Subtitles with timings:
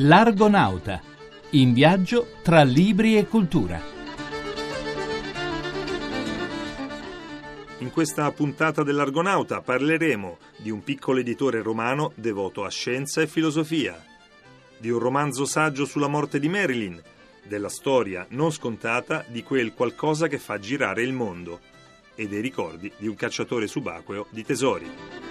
[0.00, 1.00] L'Argonauta,
[1.52, 3.80] in viaggio tra libri e cultura.
[7.78, 13.98] In questa puntata dell'Argonauta parleremo di un piccolo editore romano devoto a scienza e filosofia,
[14.76, 17.00] di un romanzo saggio sulla morte di Marilyn,
[17.42, 21.60] della storia non scontata di quel qualcosa che fa girare il mondo
[22.14, 25.25] e dei ricordi di un cacciatore subacqueo di tesori.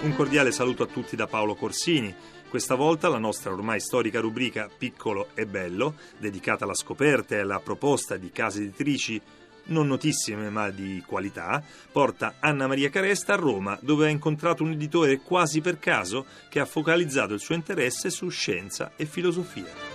[0.00, 2.14] Un cordiale saluto a tutti da Paolo Corsini.
[2.48, 7.58] Questa volta la nostra ormai storica rubrica Piccolo e Bello, dedicata alla scoperta e alla
[7.58, 9.20] proposta di case editrici
[9.64, 14.70] non notissime ma di qualità, porta Anna Maria Caresta a Roma, dove ha incontrato un
[14.70, 19.87] editore quasi per caso che ha focalizzato il suo interesse su scienza e filosofia.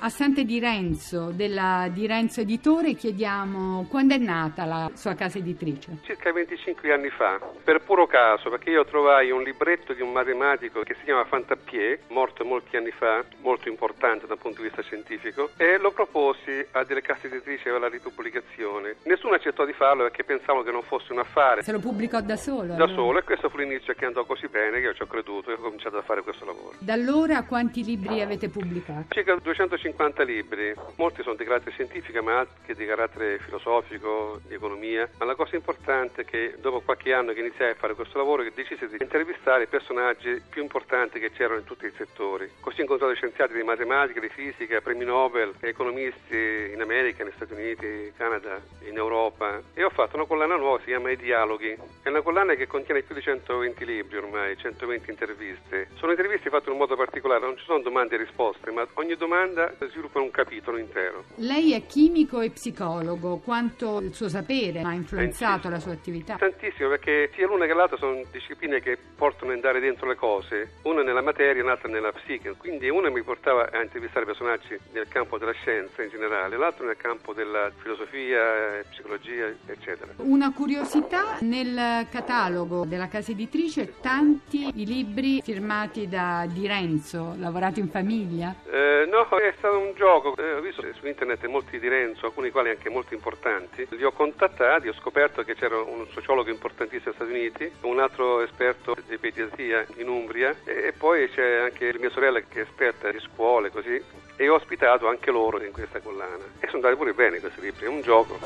[0.00, 5.38] A Sante Di Renzo, della Di Renzo Editore, chiediamo quando è nata la sua casa
[5.38, 5.98] editrice?
[6.02, 10.82] Circa 25 anni fa, per puro caso, perché io trovai un libretto di un matematico
[10.82, 15.50] che si chiama Fantapie, morto molti anni fa, molto importante dal punto di vista scientifico,
[15.56, 18.98] e lo proposi a delle case editrici per la ripubblicazione.
[19.02, 21.64] Nessuno accettò di farlo perché pensavo che non fosse un affare.
[21.64, 22.74] Se lo pubblicò da solo?
[22.74, 22.94] Da allora.
[22.94, 25.54] solo, e questo fu l'inizio che andò così bene che io ci ho creduto e
[25.54, 26.76] ho cominciato a fare questo lavoro.
[26.78, 29.06] Da allora quanti libri avete pubblicato?
[29.08, 34.54] Circa 250 50 libri, molti sono di carattere scientifico ma altri di carattere filosofico, di
[34.54, 38.18] economia, ma la cosa importante è che dopo qualche anno che iniziai a fare questo
[38.18, 42.50] lavoro che decisi di intervistare i personaggi più importanti che c'erano in tutti i settori.
[42.60, 47.54] Così ho incontrato scienziati di matematica, di fisica, premi Nobel, economisti in America, negli Stati
[47.54, 51.76] Uniti, in Canada, in Europa e ho fatto una collana nuova si chiama I Dialoghi.
[52.02, 55.88] È una collana che contiene più di 120 libri ormai, 120 interviste.
[55.94, 59.16] Sono interviste fatte in un modo particolare, non ci sono domande e risposte, ma ogni
[59.16, 61.24] domanda sviluppa per un capitolo intero.
[61.36, 66.36] Lei è chimico e psicologo, quanto il suo sapere ha influenzato la sua attività?
[66.36, 70.72] Tantissimo, perché sia l'una che l'altra sono discipline che portano a andare dentro le cose,
[70.82, 75.06] una nella materia e l'altra nella psiche, quindi una mi portava a intervistare personaggi nel
[75.08, 80.12] campo della scienza in generale, l'altra nel campo della filosofia, psicologia, eccetera.
[80.16, 87.80] Una curiosità, nel catalogo della casa editrice tanti i libri firmati da Di Renzo, lavorati
[87.80, 88.54] in famiglia?
[88.70, 90.36] Eh, no, è stato un gioco.
[90.36, 93.86] Eh, ho visto su internet molti di Renzo, alcuni quali anche molto importanti.
[93.90, 98.40] Li ho contattati, ho scoperto che c'era un sociologo importantissimo negli Stati Uniti, un altro
[98.40, 103.18] esperto di pediatria in Umbria e poi c'è anche mia sorella che è esperta di
[103.20, 104.02] scuole così
[104.36, 106.44] e ho ospitato anche loro in questa collana.
[106.60, 108.38] E sono andati pure bene questi libri, è un gioco.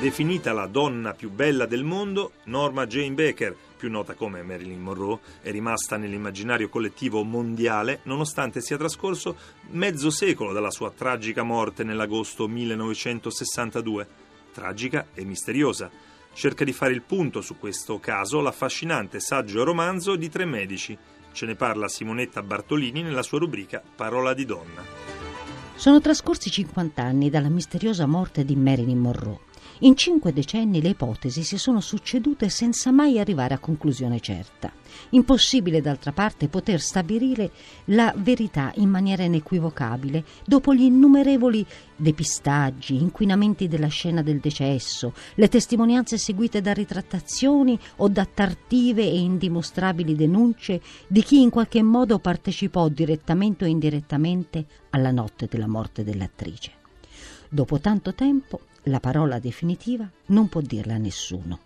[0.00, 5.20] Definita la donna più bella del mondo, Norma Jane Baker più nota come Marilyn Monroe,
[5.40, 9.36] è rimasta nell'immaginario collettivo mondiale nonostante sia trascorso
[9.70, 14.08] mezzo secolo dalla sua tragica morte nell'agosto 1962.
[14.52, 15.88] Tragica e misteriosa.
[16.32, 20.98] Cerca di fare il punto su questo caso l'affascinante saggio romanzo di tre medici.
[21.32, 24.82] Ce ne parla Simonetta Bartolini nella sua rubrica Parola di donna.
[25.76, 29.47] Sono trascorsi 50 anni dalla misteriosa morte di Marilyn Monroe.
[29.82, 34.72] In cinque decenni le ipotesi si sono succedute senza mai arrivare a conclusione certa.
[35.10, 37.52] Impossibile d'altra parte poter stabilire
[37.86, 45.46] la verità in maniera inequivocabile dopo gli innumerevoli depistaggi, inquinamenti della scena del decesso, le
[45.46, 52.18] testimonianze seguite da ritrattazioni o da tardive e indimostrabili denunce di chi in qualche modo
[52.18, 56.72] partecipò direttamente o indirettamente alla notte della morte dell'attrice.
[57.48, 61.58] Dopo tanto tempo la parola definitiva non può dirla a nessuno.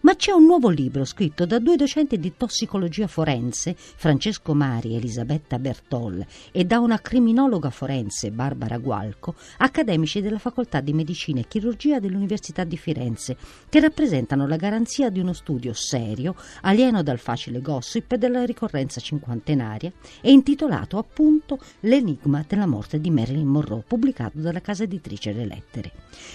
[0.00, 4.96] Ma c'è un nuovo libro scritto da due docenti di tossicologia forense, Francesco Mari e
[4.96, 11.48] Elisabetta Bertol, e da una criminologa forense, Barbara Gualco, accademici della Facoltà di Medicina e
[11.48, 13.36] Chirurgia dell'Università di Firenze,
[13.68, 19.00] che rappresentano la garanzia di uno studio serio, alieno dal facile gossip e dalla ricorrenza
[19.00, 25.46] cinquantenaria, e intitolato appunto L'enigma della morte di Marilyn Monroe, pubblicato dalla casa editrice Le
[25.46, 25.92] Lettere.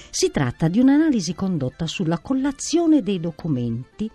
[0.10, 4.10] Si tratta di un'analisi condotta sulla collazione dei documenti documenti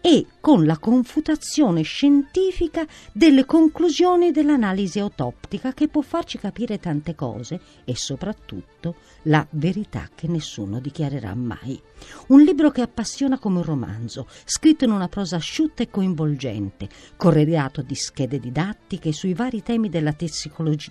[0.00, 7.60] e con la confutazione scientifica delle conclusioni dell'analisi autoptica che può farci capire tante cose
[7.84, 11.80] e soprattutto la verità che nessuno dichiarerà mai.
[12.28, 17.80] Un libro che appassiona come un romanzo, scritto in una prosa asciutta e coinvolgente, corredato
[17.80, 20.14] di schede didattiche sui vari temi della,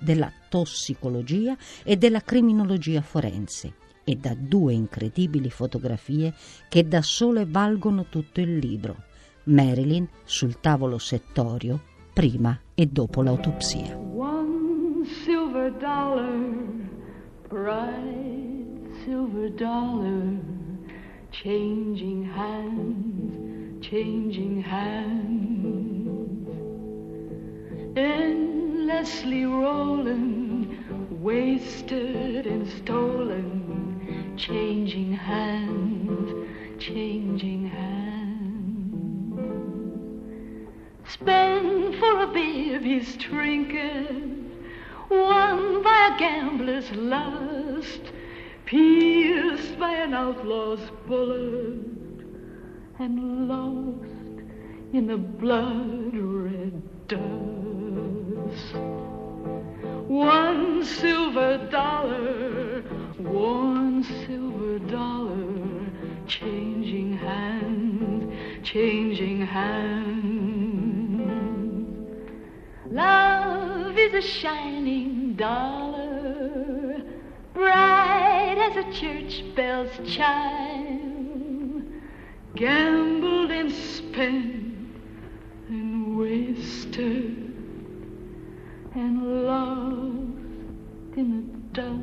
[0.02, 6.34] della tossicologia e della criminologia forense e da due incredibili fotografie
[6.70, 9.04] che da sole valgono tutto il libro.
[9.46, 11.82] Marilyn sul tavolo settorio
[12.14, 13.98] prima e dopo l'autopsia.
[13.98, 16.34] One silver dollar,
[17.50, 20.40] bright silver dollar,
[21.32, 25.54] changing hands, changing hands.
[27.96, 30.78] endlessly rolling,
[31.22, 33.93] wasted and stolen,
[34.38, 36.48] changing hands,
[36.80, 38.14] changing hands.
[41.08, 44.24] Spend for a bib his trinket,
[45.10, 48.02] won by a gambler's lust,
[48.66, 52.26] pierced by an outlaw's bullet,
[53.00, 54.44] and lost
[54.94, 58.76] in the blood red dust.
[60.08, 62.82] One silver dollar,
[63.18, 65.86] one silver dollar,
[66.28, 68.34] changing hands,
[68.64, 70.84] changing hands.
[72.92, 77.02] Love is a shining dollar,
[77.54, 82.02] bright as a church bell's chime,
[82.56, 84.76] gambled and spent
[85.70, 87.44] and wasted
[88.96, 92.03] and lost in the time.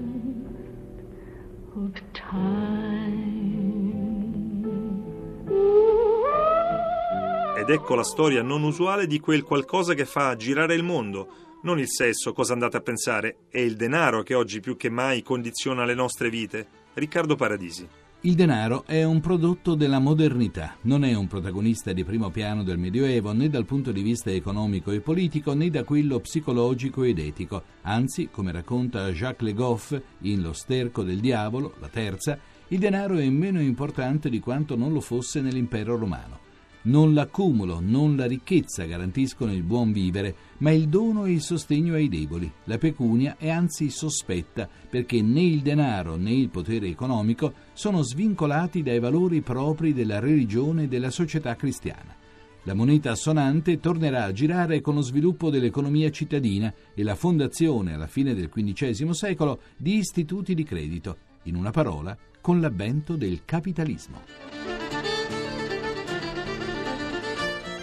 [7.57, 11.29] Ed ecco la storia non usuale di quel qualcosa che fa girare il mondo.
[11.63, 15.23] Non il sesso, cosa andate a pensare, è il denaro che oggi più che mai
[15.23, 16.67] condiziona le nostre vite.
[16.95, 17.87] Riccardo Paradisi.
[18.23, 22.77] Il denaro è un prodotto della modernità, non è un protagonista di primo piano del
[22.77, 27.63] Medioevo né dal punto di vista economico e politico né da quello psicologico ed etico.
[27.81, 32.39] Anzi, come racconta Jacques Le Goff in Lo sterco del diavolo, la terza,
[32.69, 36.50] il denaro è meno importante di quanto non lo fosse nell'impero romano.
[36.83, 41.95] Non l'accumulo, non la ricchezza garantiscono il buon vivere, ma il dono e il sostegno
[41.95, 42.51] ai deboli.
[42.65, 48.83] La pecunia è anzi sospetta, perché né il denaro né il potere economico sono svincolati
[48.83, 52.17] dai valori propri della religione e della società cristiana.
[52.65, 58.07] La moneta assonante tornerà a girare con lo sviluppo dell'economia cittadina e la fondazione alla
[58.07, 64.60] fine del XV secolo di istituti di credito, in una parola, con l'avvento del capitalismo.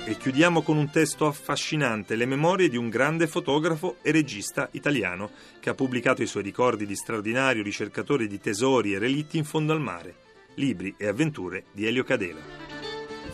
[0.07, 5.31] E chiudiamo con un testo affascinante, le memorie di un grande fotografo e regista italiano
[5.59, 9.73] che ha pubblicato i suoi ricordi di straordinario ricercatore di tesori e relitti in fondo
[9.73, 10.15] al mare,
[10.53, 12.66] libri e avventure di Elio Cadela.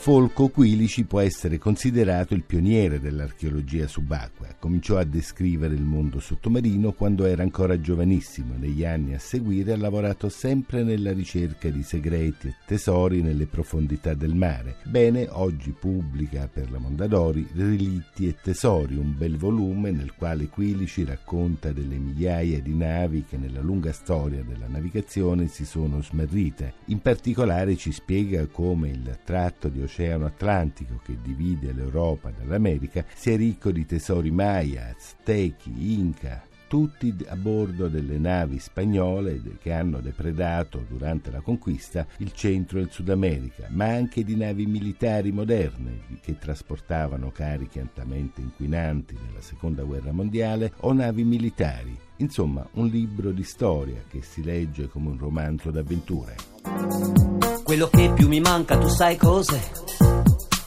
[0.04, 4.58] Folco Quilici può essere considerato il pioniere dell'archeologia subacquea.
[4.60, 8.56] Cominciò a descrivere il mondo sottomarino quando era ancora giovanissimo.
[8.58, 14.14] Negli anni a seguire ha lavorato sempre nella ricerca di segreti e tesori nelle profondità
[14.14, 14.76] del mare.
[14.84, 21.06] Bene, oggi pubblica per la Mondadori Relitti e Tesori, un bel volume nel quale Quilici
[21.06, 26.74] racconta delle migliaia di navi che nella lunga storia della navigazione si sono smarrite.
[26.88, 33.38] In particolare ci spiega come il tratto di l'Oceano Atlantico che divide l'Europa dall'America sia
[33.38, 40.84] ricco di tesori Maya, Aztechi, Inca, tutti a bordo delle navi spagnole che hanno depredato
[40.90, 46.00] durante la conquista il centro e il Sud America, ma anche di navi militari moderne
[46.22, 51.95] che trasportavano carichi altamente inquinanti nella Seconda Guerra Mondiale o navi militari.
[52.18, 57.32] Insomma, un libro di storia che si legge come un romanzo d'avventure.
[57.73, 59.59] Quello che più mi manca, tu sai cos'è?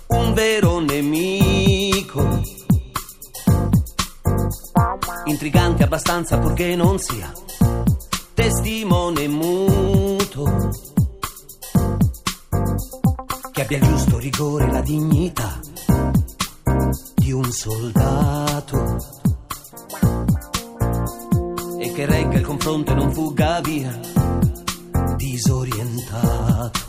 [0.09, 2.43] Un vero nemico.
[5.27, 7.33] Intrigante abbastanza purché non sia
[8.35, 10.71] testimone muto.
[13.53, 15.61] Che abbia il giusto rigore e la dignità
[17.15, 18.97] di un soldato.
[21.79, 23.97] E che regga il confronto e non fugga via
[25.15, 26.86] disorientato.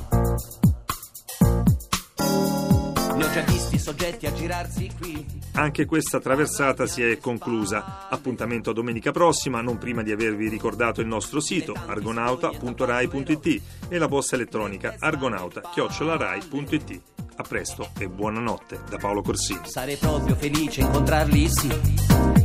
[3.44, 5.26] Visti soggetti a girarsi qui.
[5.54, 8.08] Anche questa traversata si è conclusa.
[8.10, 14.08] Appuntamento a domenica prossima, non prima di avervi ricordato il nostro sito argonauta.rai.it e la
[14.08, 17.02] posta elettronica argonauta.rai.it.
[17.40, 19.62] A presto e buonanotte da Paolo Corsini.
[19.66, 21.70] Sarei proprio felice incontrarli, sì,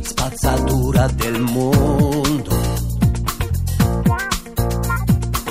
[0.01, 2.55] spazzatura del mondo.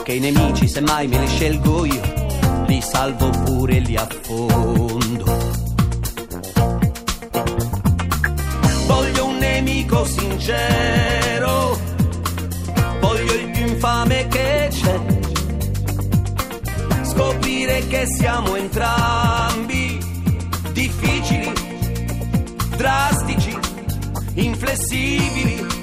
[0.03, 2.01] Che i nemici, semmai me li scelgo io,
[2.73, 5.25] li salvo pure li affondo.
[8.87, 11.79] Voglio un nemico sincero,
[13.01, 15.01] voglio il più infame che c'è.
[17.03, 19.99] Scoprire che siamo entrambi
[20.73, 21.53] difficili,
[22.77, 23.55] drastici,
[24.35, 25.82] inflessibili.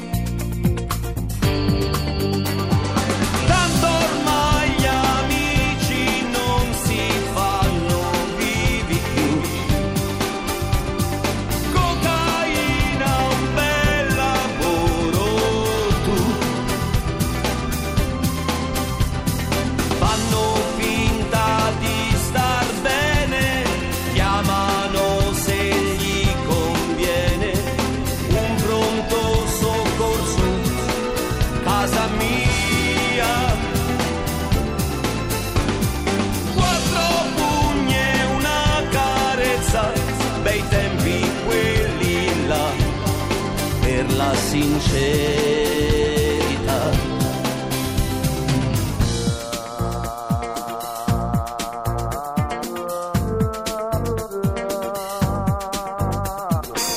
[43.99, 45.07] Per la sincerità.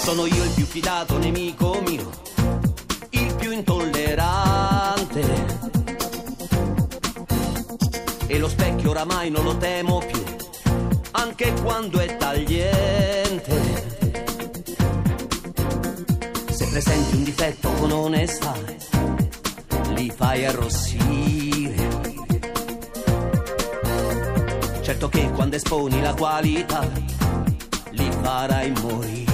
[0.05, 2.09] Sono io il più fidato nemico mio,
[3.11, 5.51] il più intollerante.
[8.29, 10.23] E lo specchio oramai non lo temo più,
[11.11, 14.02] anche quando è tagliente.
[16.73, 18.55] Se presenti un difetto con onestà,
[19.89, 21.75] li fai arrossire.
[24.81, 26.91] Certo che quando esponi la qualità,
[27.91, 29.32] li farai morire.